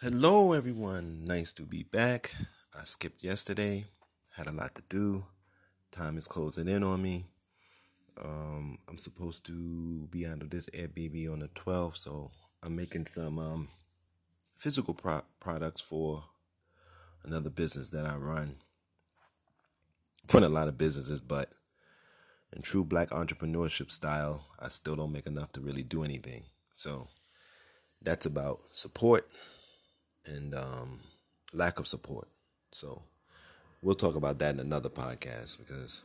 [0.00, 1.24] Hello, everyone.
[1.24, 2.32] Nice to be back.
[2.72, 3.86] I skipped yesterday,
[4.36, 5.24] had a lot to do.
[5.90, 7.24] Time is closing in on me.
[8.16, 12.30] Um, I'm supposed to be out of this Airbnb on the 12th, so
[12.62, 13.68] I'm making some um,
[14.54, 16.22] physical pro- products for
[17.24, 18.54] another business that I run.
[20.32, 21.48] Run a lot of businesses, but
[22.52, 26.44] in true black entrepreneurship style, I still don't make enough to really do anything.
[26.76, 27.08] So
[28.00, 29.26] that's about support
[30.28, 31.00] and um,
[31.52, 32.28] lack of support.
[32.72, 33.02] So
[33.82, 36.02] we'll talk about that in another podcast because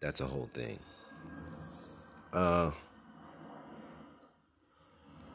[0.00, 0.78] that's a whole thing.
[2.32, 2.70] Uh,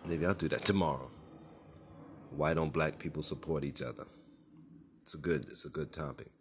[0.05, 1.12] maybe I'll do that tomorrow.
[2.31, 4.05] Why don't black people support each other?
[5.02, 6.31] It's a good it's a good topic.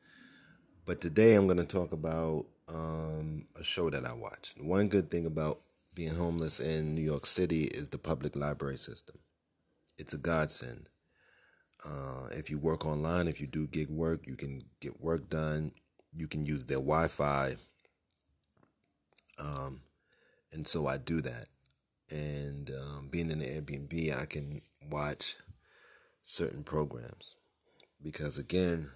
[0.87, 4.61] But today I'm going to talk about um, a show that I watched.
[4.61, 5.61] One good thing about
[5.95, 9.19] being homeless in New York City is the public library system.
[9.97, 10.89] It's a godsend.
[11.85, 15.73] Uh, if you work online, if you do gig work, you can get work done.
[16.13, 17.57] You can use their Wi Fi.
[19.39, 19.83] Um,
[20.53, 21.49] and so I do that.
[22.11, 25.37] And um, being in the Airbnb, I can watch
[26.23, 27.35] certain programs
[28.03, 28.91] because, again,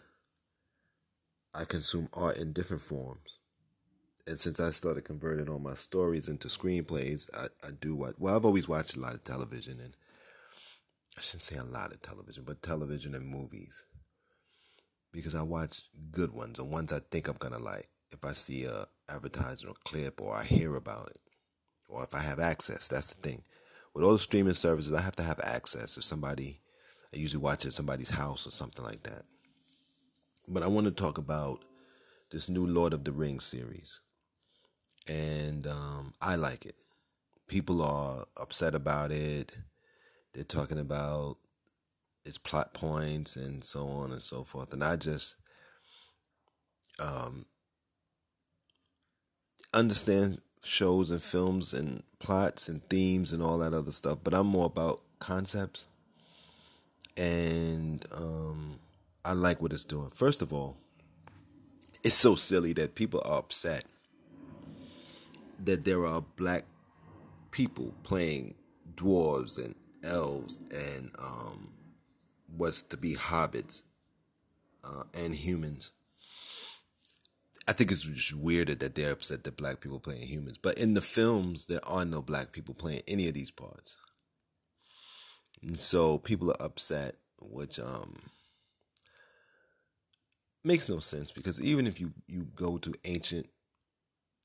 [1.53, 3.39] I consume art in different forms.
[4.27, 8.21] And since I started converting all my stories into screenplays, I, I do what?
[8.21, 9.95] Well, I've always watched a lot of television and
[11.19, 13.87] I shouldn't say a lot of television, but television and movies.
[15.13, 17.89] Because I watch good ones, or ones I think I'm gonna like.
[18.13, 21.21] If I see a advertisement or clip, or I hear about it,
[21.89, 23.43] or if I have access, that's the thing.
[23.95, 25.97] With all the streaming services, I have to have access.
[25.97, 26.61] If somebody,
[27.13, 29.25] I usually watch it at somebody's house or something like that.
[30.47, 31.65] But I want to talk about
[32.31, 34.01] this new Lord of the Rings series,
[35.09, 36.77] and um, I like it.
[37.49, 39.59] People are upset about it
[40.33, 41.37] they're talking about
[42.25, 44.73] its plot points and so on and so forth.
[44.73, 45.37] And I just
[46.99, 47.47] um,
[49.73, 54.47] understand shows and films and plots and themes and all that other stuff, but I'm
[54.47, 55.87] more about concepts.
[57.17, 58.79] And um,
[59.25, 60.11] I like what it's doing.
[60.11, 60.77] First of all,
[62.05, 63.85] it's so silly that people are upset
[65.65, 66.65] that there are black
[67.51, 68.55] people playing
[68.95, 71.73] dwarves and elves and um,
[72.57, 73.83] was to be hobbits
[74.85, 75.93] uh, and humans.
[77.67, 80.57] I think it's just weird that they're upset that black people playing humans.
[80.57, 83.99] But in the films, there are no black people playing any of these parts.
[85.63, 88.15] And so people are upset, which um
[90.65, 93.49] makes no sense because even if you, you go to ancient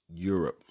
[0.10, 0.64] Europe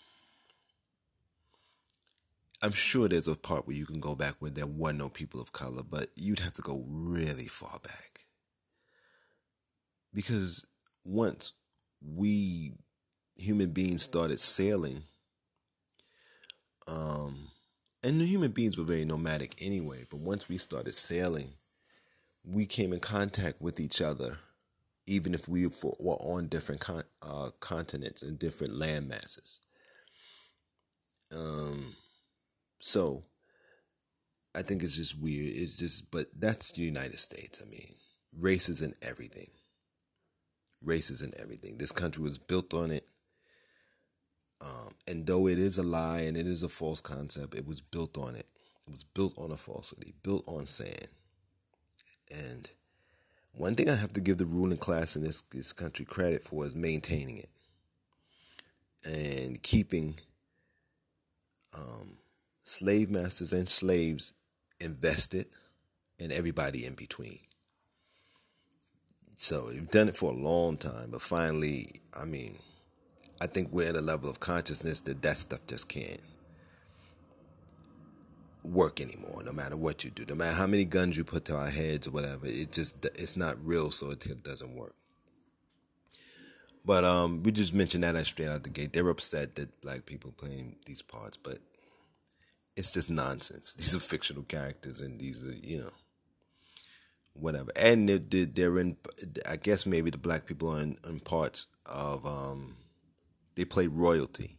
[2.63, 5.41] I'm sure there's a part where you can go back where there were no people
[5.41, 8.27] of color, but you'd have to go really far back.
[10.15, 10.65] Because
[11.05, 11.53] once
[12.01, 12.75] we
[13.35, 15.03] human beings started sailing,
[16.87, 17.49] um,
[18.05, 21.55] and the human beings were very nomadic anyway, but once we started sailing,
[22.45, 24.37] we came in contact with each other,
[25.07, 29.61] even if we were on different con- uh, continents and different land masses.
[31.35, 31.97] Um,
[32.83, 33.23] so
[34.57, 35.55] I think it's just weird.
[35.55, 37.63] It's just, but that's the United States.
[37.65, 37.95] I mean,
[38.37, 39.51] races and everything.
[40.85, 41.79] Races and everything.
[41.79, 43.07] This country was built on it.
[44.61, 47.81] Um, and though it is a lie and it is a false concept, it was
[47.81, 48.47] built on it.
[48.87, 51.09] It was built on a falsity, built on sand.
[52.33, 52.69] And
[53.55, 56.65] one thing I have to give the ruling class in this, this country credit for
[56.65, 57.49] is maintaining it
[59.05, 60.17] and keeping
[61.75, 62.17] um,
[62.65, 64.33] slave masters and slaves
[64.81, 65.47] invested,
[66.21, 67.39] and everybody in between.
[69.37, 72.59] So you've done it for a long time, but finally, I mean,
[73.41, 76.21] I think we're at a level of consciousness that that stuff just can't
[78.63, 79.43] work anymore.
[79.45, 82.07] No matter what you do, no matter how many guns you put to our heads
[82.07, 84.95] or whatever, it just it's not real, so it doesn't work.
[86.85, 88.93] But um, we just mentioned that straight out the gate.
[88.93, 91.59] They're upset that black people playing these parts, but
[92.77, 93.75] it's just nonsense.
[93.75, 95.91] These are fictional characters, and these are you know
[97.35, 97.71] whatever.
[97.77, 98.97] And they're, they're in.
[99.49, 102.27] I guess maybe the black people are in, in parts of.
[102.27, 102.77] Um,
[103.55, 104.57] they play royalty.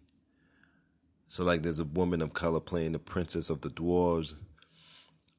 [1.27, 4.35] So like, there's a woman of color playing the princess of the dwarves.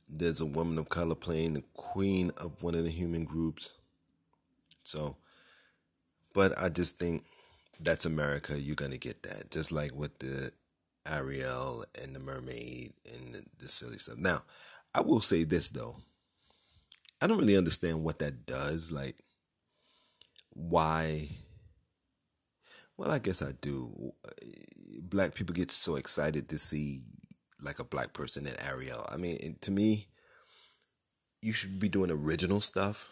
[0.09, 3.75] There's a woman of color playing the queen of one of the human groups.
[4.83, 5.17] So,
[6.33, 7.25] but I just think
[7.81, 8.61] that's America.
[8.61, 10.53] You're gonna get that, just like with the
[11.07, 14.19] Ariel and the mermaid and the, the silly stuff.
[14.19, 14.43] Now,
[14.95, 15.97] I will say this though.
[17.21, 18.93] I don't really understand what that does.
[18.93, 19.17] Like,
[20.51, 21.29] why?
[22.97, 24.13] Well, I guess I do.
[25.01, 27.03] Black people get so excited to see
[27.63, 29.07] like a black person in Ariel.
[29.09, 30.09] I mean, to me,
[31.41, 33.11] you should be doing original stuff.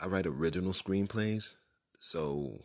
[0.00, 1.54] I write original screenplays,
[1.98, 2.60] so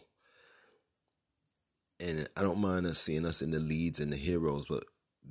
[2.02, 4.86] and I don't mind us seeing us in the leads and the heroes, but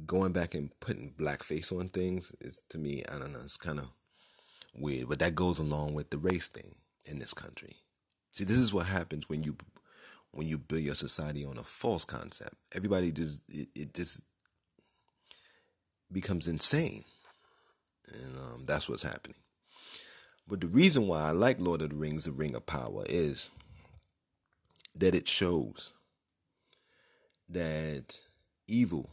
[0.07, 3.81] going back and putting blackface on things is to me, I don't know, it's kind
[3.81, 3.91] of
[4.75, 5.09] weird.
[5.09, 7.77] But that goes along with the race thing in this country.
[8.31, 9.57] See, this is what happens when you
[10.33, 12.55] when you build your society on a false concept.
[12.75, 14.23] Everybody just it, it just
[16.13, 17.03] becomes insane,
[18.13, 19.39] and um, that's what's happening.
[20.47, 23.51] But the reason why I like Lord of the Rings: The Ring of Power is
[24.95, 25.95] that it shows
[27.51, 28.21] that
[28.67, 29.11] evil,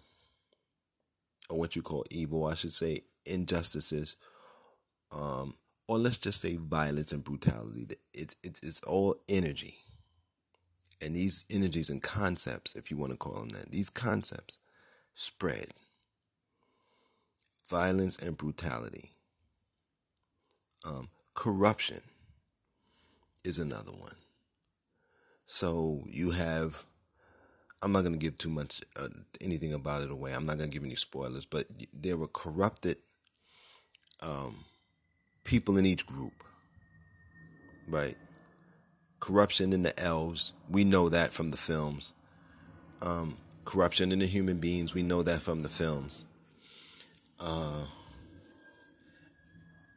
[1.49, 4.15] or what you call evil, I should say, injustices,
[5.11, 5.55] um,
[5.87, 7.87] or let's just say violence and brutality.
[8.13, 9.79] It's it's it's all energy,
[11.01, 14.59] and these energies and concepts, if you want to call them that, these concepts
[15.13, 15.67] spread.
[17.69, 19.11] Violence and brutality.
[20.85, 21.99] Um, corruption
[23.43, 24.15] is another one.
[25.45, 26.85] So you have
[27.81, 29.07] I'm not going to give too much uh,
[29.41, 30.33] anything about it away.
[30.33, 32.97] I'm not going to give any spoilers, but there were corrupted
[34.21, 34.65] um,
[35.44, 36.44] people in each group,
[37.88, 38.15] right?
[39.19, 42.13] Corruption in the elves, we know that from the films.
[43.01, 46.25] Um, corruption in the human beings, we know that from the films.
[47.39, 47.85] Uh,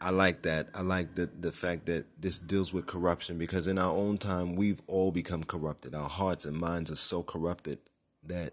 [0.01, 0.69] I like that.
[0.75, 4.55] I like the the fact that this deals with corruption because in our own time
[4.57, 5.95] we've all become corrupted.
[5.95, 7.79] Our hearts and minds are so corrupted
[8.25, 8.53] that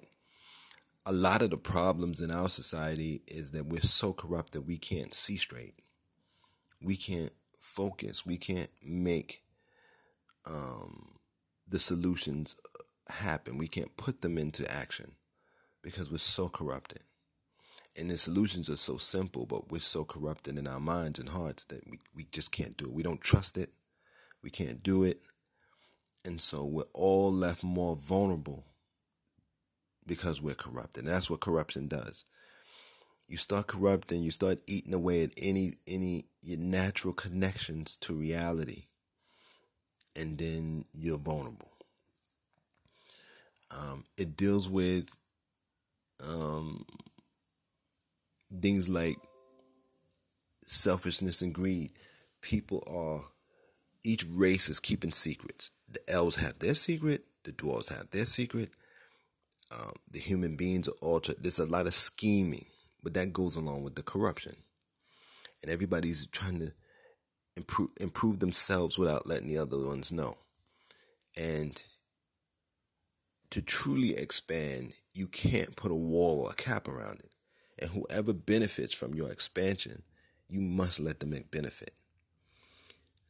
[1.06, 4.78] a lot of the problems in our society is that we're so corrupt that we
[4.78, 5.76] can't see straight.
[6.82, 8.26] We can't focus.
[8.26, 9.44] We can't make
[10.46, 11.20] um,
[11.66, 12.58] the solutions
[13.08, 13.58] happen.
[13.58, 15.14] We can't put them into action
[15.82, 17.04] because we're so corrupted.
[17.98, 21.66] And the solutions are so simple, but we're so corrupted in our minds and hearts
[21.66, 22.94] that we, we just can't do it.
[22.94, 23.70] We don't trust it.
[24.44, 25.20] We can't do it.
[26.24, 28.66] And so we're all left more vulnerable
[30.06, 31.06] because we're corrupted.
[31.06, 32.24] And that's what corruption does.
[33.28, 38.86] You start corrupting, you start eating away at any any your natural connections to reality.
[40.16, 41.72] And then you're vulnerable.
[43.70, 45.10] Um, it deals with
[46.26, 46.86] um,
[48.62, 49.18] things like
[50.66, 51.92] selfishness and greed.
[52.42, 53.30] People are,
[54.04, 55.72] each race is keeping secrets.
[55.90, 58.72] The elves have their secret, the dwarves have their secret,
[59.72, 61.38] um, the human beings are altered.
[61.42, 62.66] There's a lot of scheming,
[63.04, 64.56] but that goes along with the corruption.
[65.62, 66.72] And everybody's trying to
[67.56, 70.38] improve improve themselves without letting the other ones know.
[71.36, 71.82] And
[73.50, 77.36] to truly expand, you can't put a wall or a cap around it.
[77.80, 80.02] And whoever benefits from your expansion,
[80.50, 81.94] you must let them benefit.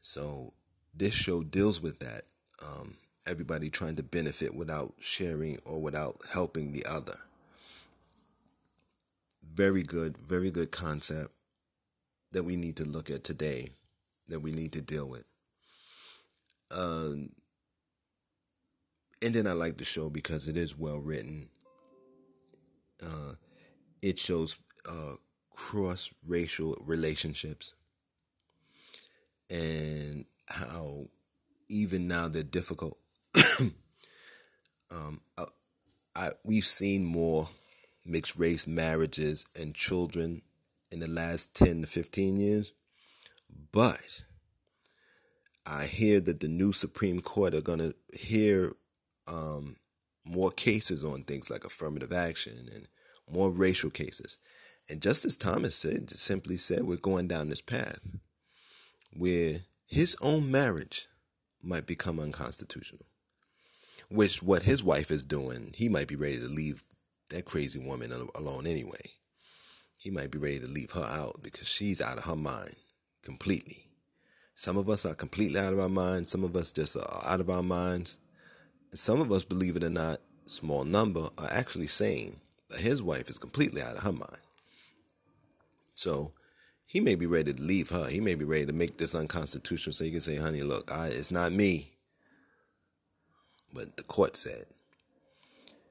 [0.01, 0.53] So
[0.93, 2.23] this show deals with that.
[2.65, 2.95] Um,
[3.25, 7.19] everybody trying to benefit without sharing or without helping the other.
[9.43, 11.31] Very good, very good concept
[12.31, 13.69] that we need to look at today,
[14.27, 15.25] that we need to deal with.
[16.71, 17.29] Um,
[19.21, 21.49] and then I like the show because it is well written.
[23.03, 23.33] Uh,
[24.07, 24.55] it shows
[24.89, 25.15] uh,
[25.53, 27.73] cross racial relationships
[29.49, 31.07] and how
[31.67, 32.97] even now they're difficult.
[34.91, 35.45] um, I,
[36.15, 37.49] I, we've seen more
[38.05, 40.41] mixed race marriages and children
[40.89, 42.71] in the last 10 to 15 years,
[43.73, 44.23] but
[45.65, 48.73] I hear that the new Supreme Court are going to hear
[49.27, 49.75] um,
[50.25, 52.87] more cases on things like affirmative action and
[53.31, 54.37] more racial cases.
[54.89, 57.99] And Justice Thomas said, simply said, we're going down this path
[59.11, 61.07] where his own marriage
[61.61, 63.05] might become unconstitutional.
[64.09, 66.83] Which, what his wife is doing, he might be ready to leave
[67.29, 69.11] that crazy woman alone anyway.
[69.99, 72.75] He might be ready to leave her out because she's out of her mind
[73.21, 73.89] completely.
[74.55, 76.31] Some of us are completely out of our minds.
[76.31, 78.17] Some of us just are out of our minds.
[78.91, 82.37] And some of us, believe it or not, small number, are actually sane.
[82.69, 84.37] But his wife is completely out of her mind.
[85.93, 86.33] So
[86.85, 88.07] he may be ready to leave her.
[88.07, 91.07] He may be ready to make this unconstitutional so he can say, honey, look, I,
[91.07, 91.91] it's not me.
[93.73, 94.65] But the court said.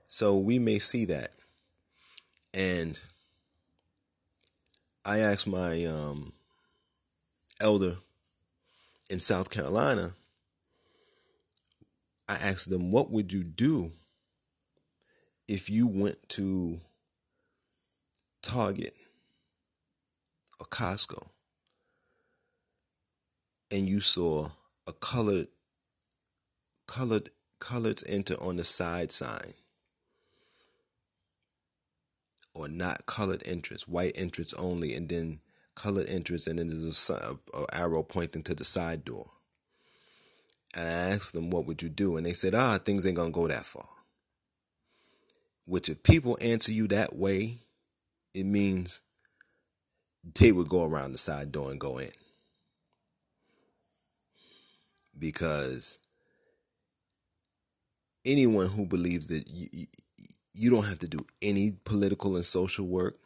[0.09, 1.33] So we may see that.
[2.55, 2.99] And
[5.05, 6.33] I asked my um,
[7.61, 7.97] elder
[9.11, 10.15] in South Carolina,
[12.29, 13.93] I asked them, what would you do
[15.49, 16.81] if you went to
[18.43, 18.95] Target
[20.61, 21.29] or Costco
[23.71, 24.51] and you saw
[24.87, 25.49] a colored
[26.87, 29.55] colored colored enter on the side sign
[32.55, 35.41] or not colored entrance, white entrance only, and then
[35.75, 39.31] colored entrance, and then there's a, a, arrow pointing to the side door.
[40.75, 43.31] And I asked them, "What would you do?" And they said, "Ah, things ain't gonna
[43.31, 43.89] go that far."
[45.67, 47.59] Which, if people answer you that way,
[48.33, 49.01] it means
[50.39, 52.11] they would go around the side door and go in.
[55.19, 55.99] Because
[58.25, 59.87] anyone who believes that you,
[60.53, 63.17] you, don't have to do any political and social work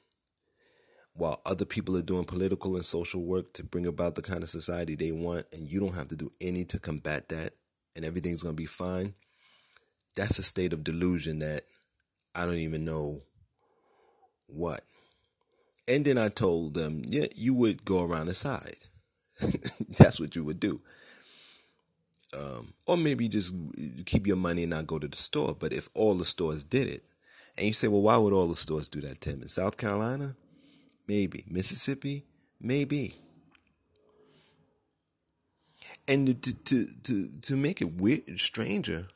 [1.15, 4.51] while other people are doing political and social work to bring about the kind of
[4.51, 7.55] society they want, and you don't have to do any to combat that,
[7.97, 9.15] and everything's going to be fine.
[10.17, 11.63] That's a state of delusion that
[12.35, 13.23] I don't even know
[14.47, 14.83] what.
[15.89, 18.77] And then I told them, yeah, you would go around the side.
[19.41, 20.81] That's what you would do.
[22.37, 23.55] Um, or maybe just
[24.07, 25.57] keep your money and not go to the store.
[25.59, 27.03] But if all the stores did it,
[27.59, 29.43] and you say, well, why would all the stores do that, Tim?
[29.43, 30.37] In South Carolina?
[31.09, 31.45] Maybe.
[31.49, 32.25] Mississippi?
[32.61, 33.15] Maybe.
[36.07, 39.09] And to, to, to, to make it weird, stranger,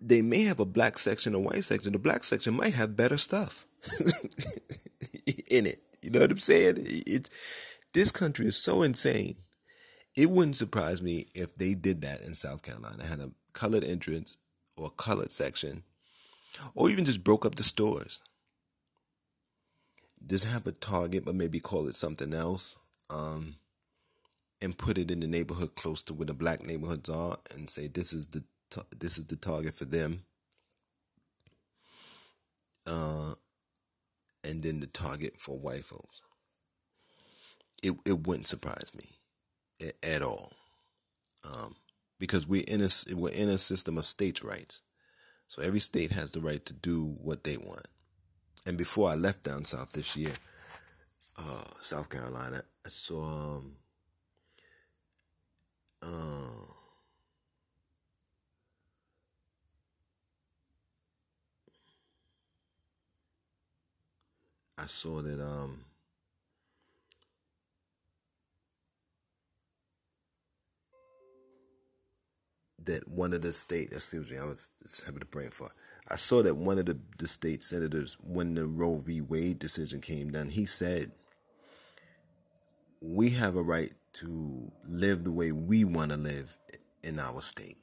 [0.00, 1.92] they may have a black section, a white section.
[1.92, 3.66] The black section might have better stuff
[5.50, 5.82] in it.
[6.02, 6.76] You know what I'm saying?
[6.78, 9.36] It's this country is so insane.
[10.16, 13.04] It wouldn't surprise me if they did that in South Carolina.
[13.04, 14.36] Had a colored entrance
[14.76, 15.82] or a colored section,
[16.74, 18.20] or even just broke up the stores.
[20.24, 22.76] Just have a target, but maybe call it something else,
[23.10, 23.56] um,
[24.60, 27.86] and put it in the neighborhood close to where the black neighborhoods are, and say
[27.86, 28.44] this is the
[28.98, 30.22] this is the target for them.
[32.86, 33.34] Uh,
[34.44, 36.22] and then the target for white folks.
[37.82, 39.04] It it wouldn't surprise me
[40.02, 40.52] at all,
[41.44, 41.76] um,
[42.18, 44.80] because we're in a we're in a system of states' rights,
[45.46, 47.86] so every state has the right to do what they want.
[48.66, 50.32] And before I left down south this year,
[51.36, 53.76] uh, South Carolina, I saw um,
[56.02, 56.72] uh,
[64.78, 65.84] I saw that um
[72.84, 74.70] that one of the state excuse me I was
[75.04, 75.72] having a brain fart.
[76.10, 79.20] I saw that one of the, the state senators when the Roe v.
[79.20, 81.12] Wade decision came down, he said
[83.00, 86.56] we have a right to live the way we want to live
[87.02, 87.76] in our state.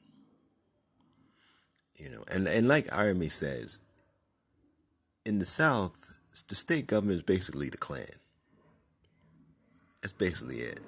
[1.94, 3.80] You know, and and like Irony says,
[5.24, 8.06] in the South, the state government is basically the Klan.
[10.02, 10.80] That's basically it.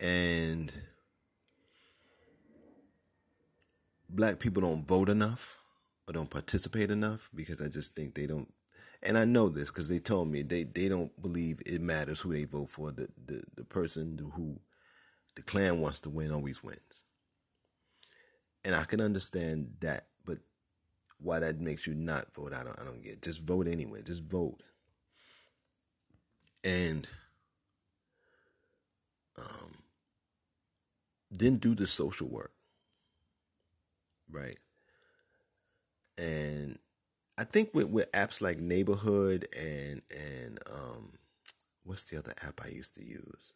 [0.00, 0.72] And
[4.08, 5.60] black people don't vote enough
[6.06, 8.52] or don't participate enough because I just think they don't.
[9.02, 12.32] And I know this because they told me they, they don't believe it matters who
[12.32, 12.92] they vote for.
[12.92, 14.60] The, the, the person who
[15.34, 17.02] the Klan wants to win always wins.
[18.64, 20.06] And I can understand that
[21.22, 23.22] why that makes you not vote, I don't I don't get.
[23.22, 24.02] Just vote anyway.
[24.02, 24.62] Just vote.
[26.64, 27.06] And
[29.38, 29.82] um
[31.30, 32.52] then do the social work.
[34.30, 34.58] Right.
[36.18, 36.78] And
[37.38, 41.12] I think with, with apps like Neighborhood and and um
[41.84, 43.54] what's the other app I used to use?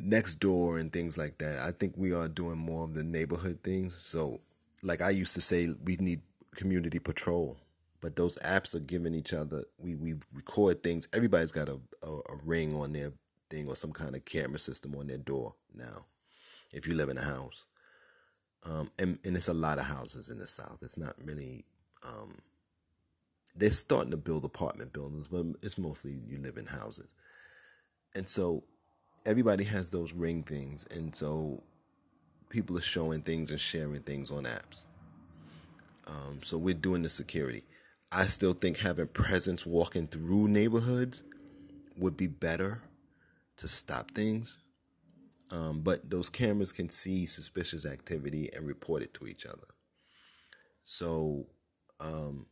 [0.00, 1.60] Nextdoor and things like that.
[1.60, 3.94] I think we are doing more of the neighborhood things.
[3.96, 4.40] So
[4.82, 6.22] like I used to say, we need
[6.54, 7.58] community patrol.
[8.00, 9.64] But those apps are giving each other.
[9.78, 11.06] We we record things.
[11.12, 13.12] Everybody's got a, a, a ring on their
[13.50, 16.06] thing or some kind of camera system on their door now.
[16.72, 17.66] If you live in a house,
[18.64, 20.78] um, and and it's a lot of houses in the South.
[20.82, 21.64] It's not really.
[22.02, 22.38] Um,
[23.54, 27.08] they're starting to build apartment buildings, but it's mostly you live in houses.
[28.14, 28.64] And so
[29.26, 30.86] everybody has those ring things.
[30.90, 31.62] And so
[32.50, 34.82] people are showing things and sharing things on apps.
[36.06, 37.62] Um, so we're doing the security.
[38.12, 41.22] I still think having presence walking through neighborhoods
[41.96, 42.82] would be better
[43.56, 44.58] to stop things.
[45.50, 49.68] Um, but those cameras can see suspicious activity and report it to each other.
[50.84, 51.46] So
[52.00, 52.46] um,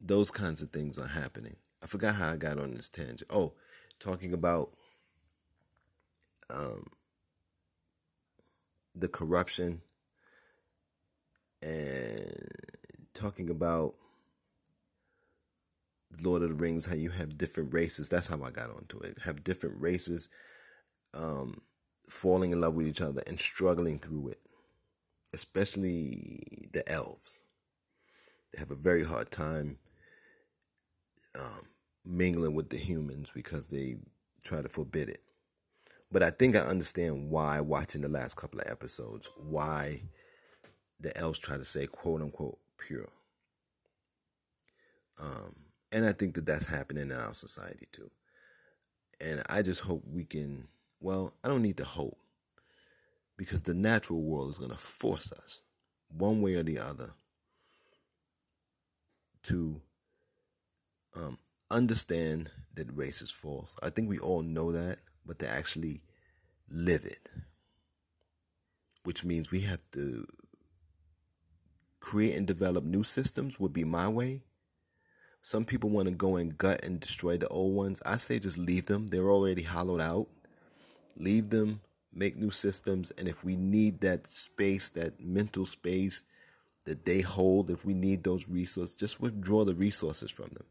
[0.00, 1.56] those kinds of things are happening.
[1.82, 3.30] I forgot how I got on this tangent.
[3.30, 3.54] Oh,
[3.98, 4.70] talking about
[6.50, 6.86] um,
[8.94, 9.82] the corruption
[11.62, 12.32] and
[13.14, 13.94] talking about
[16.22, 18.08] Lord of the Rings, how you have different races.
[18.08, 19.18] That's how I got onto it.
[19.24, 20.28] Have different races
[21.14, 21.62] um,
[22.08, 24.40] falling in love with each other and struggling through it,
[25.32, 27.38] especially the elves.
[28.52, 29.78] They have a very hard time
[31.38, 31.62] um,
[32.04, 33.96] mingling with the humans because they
[34.44, 35.22] try to forbid it.
[36.12, 40.02] But I think I understand why watching the last couple of episodes, why
[41.00, 43.08] the elves try to say quote unquote pure.
[45.18, 45.56] Um,
[45.90, 48.10] and I think that that's happening in our society too.
[49.20, 50.68] And I just hope we can,
[51.00, 52.18] well, I don't need to hope
[53.38, 55.62] because the natural world is going to force us,
[56.08, 57.14] one way or the other,
[59.44, 59.80] to
[61.16, 61.38] um,
[61.70, 63.74] understand that race is false.
[63.82, 66.02] I think we all know that, but to actually
[66.70, 67.28] live it,
[69.04, 70.26] which means we have to
[72.00, 74.42] create and develop new systems, would be my way.
[75.42, 78.00] Some people want to go and gut and destroy the old ones.
[78.06, 79.08] I say just leave them.
[79.08, 80.28] They're already hollowed out.
[81.16, 81.80] Leave them,
[82.12, 83.12] make new systems.
[83.18, 86.22] And if we need that space, that mental space
[86.84, 90.66] that they hold, if we need those resources, just withdraw the resources from them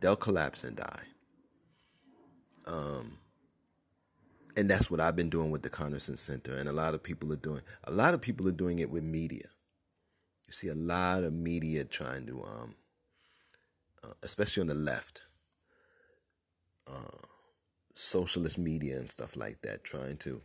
[0.00, 1.04] they'll collapse and die.
[2.66, 3.18] Um,
[4.60, 7.32] and that's what I've been doing with the Conerson Center, and a lot of people
[7.32, 7.62] are doing.
[7.84, 9.46] A lot of people are doing it with media.
[10.46, 12.74] You see a lot of media trying to, um,
[14.04, 15.22] uh, especially on the left,
[16.86, 17.24] uh,
[17.94, 20.42] socialist media and stuff like that, trying to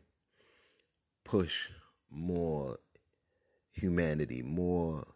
[1.25, 1.67] push
[2.09, 2.79] more
[3.73, 5.07] humanity, more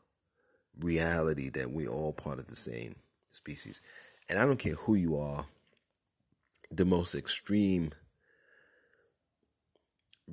[0.78, 2.98] reality that we are all part of the same
[3.32, 3.82] species
[4.28, 5.46] and I don't care who you are,
[6.70, 7.94] the most extreme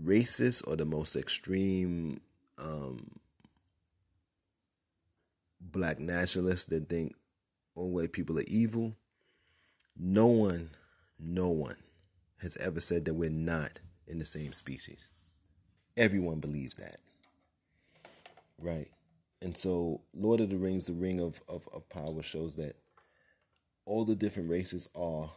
[0.03, 2.21] racist or the most extreme
[2.59, 3.09] um,
[5.61, 7.15] black nationalists that think
[7.75, 8.97] all white people are evil.
[9.99, 10.71] No one,
[11.19, 11.77] no one
[12.43, 15.09] has ever said that we're not in the same species.
[15.97, 16.99] Everyone believes that.
[18.59, 18.91] Right?
[19.41, 22.77] And so Lord of the Rings, the Ring of, of, of Power shows that
[23.85, 25.31] all the different races are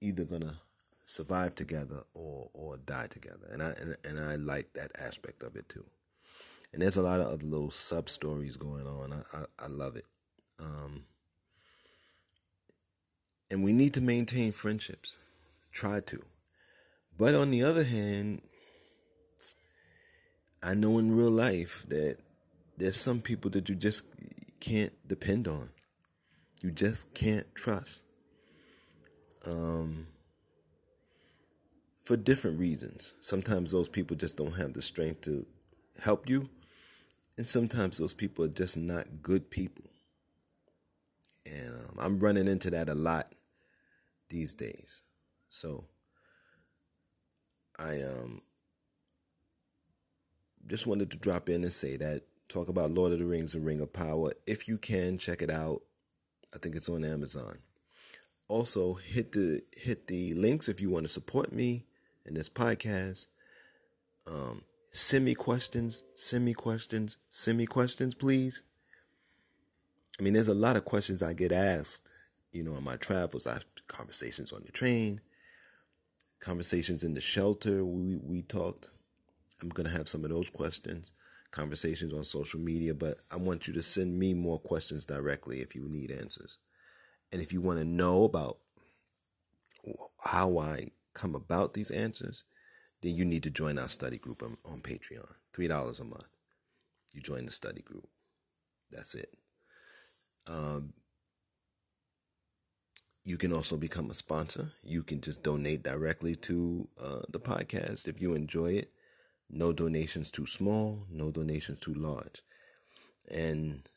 [0.00, 0.60] either gonna
[1.06, 5.56] survive together or or die together, and I and, and I like that aspect of
[5.56, 5.86] it too.
[6.72, 9.12] And there's a lot of other little sub stories going on.
[9.12, 10.04] I, I, I love it.
[10.60, 11.04] Um,
[13.50, 15.16] and we need to maintain friendships.
[15.72, 16.24] Try to.
[17.16, 18.42] But on the other hand,
[20.62, 22.18] I know in real life that
[22.76, 24.04] there's some people that you just
[24.60, 25.70] can't depend on
[26.62, 28.02] you just can't trust.
[29.44, 30.08] Um,
[32.06, 33.14] for different reasons.
[33.20, 35.44] Sometimes those people just don't have the strength to
[36.04, 36.48] help you,
[37.36, 39.86] and sometimes those people are just not good people.
[41.44, 43.32] And um, I'm running into that a lot
[44.28, 45.02] these days.
[45.50, 45.86] So
[47.76, 48.42] I um
[50.64, 53.66] just wanted to drop in and say that talk about Lord of the Rings and
[53.66, 54.32] Ring of Power.
[54.46, 55.82] If you can check it out,
[56.54, 57.58] I think it's on Amazon.
[58.46, 61.84] Also, hit the hit the links if you want to support me
[62.26, 63.26] in this podcast.
[64.26, 68.62] Um, send me questions, send me questions, send me questions, please.
[70.18, 72.08] I mean, there's a lot of questions I get asked,
[72.52, 73.46] you know, on my travels.
[73.46, 75.20] I have conversations on the train,
[76.40, 77.84] conversations in the shelter.
[77.84, 78.90] We we talked.
[79.62, 81.12] I'm gonna have some of those questions
[81.56, 85.74] conversations on social media, but I want you to send me more questions directly if
[85.74, 86.58] you need answers.
[87.32, 88.58] And if you want to know about
[90.24, 92.44] how I come about these answers,
[93.02, 95.34] then you need to join our study group on, on Patreon.
[95.56, 96.28] $3 a month.
[97.12, 98.08] You join the study group.
[98.90, 99.30] That's it.
[100.46, 100.92] Um,
[103.24, 104.72] you can also become a sponsor.
[104.82, 108.92] You can just donate directly to uh, the podcast if you enjoy it.
[109.50, 112.42] No donations too small, no donations too large.
[113.28, 113.88] And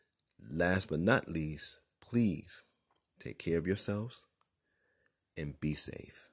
[0.49, 2.63] last but not least, please
[3.19, 4.23] take care of yourselves
[5.37, 6.28] and be safe.